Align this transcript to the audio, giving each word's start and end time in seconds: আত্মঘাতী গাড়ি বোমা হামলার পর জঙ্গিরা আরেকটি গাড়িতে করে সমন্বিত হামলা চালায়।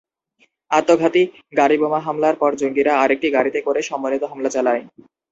আত্মঘাতী 0.71 1.23
গাড়ি 1.57 1.75
বোমা 1.81 1.99
হামলার 2.05 2.35
পর 2.41 2.51
জঙ্গিরা 2.61 2.93
আরেকটি 3.03 3.27
গাড়িতে 3.35 3.59
করে 3.67 3.79
সমন্বিত 3.89 4.23
হামলা 4.31 4.49
চালায়। 4.55 4.81